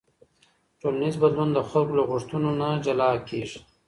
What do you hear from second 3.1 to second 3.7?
نه کېږي.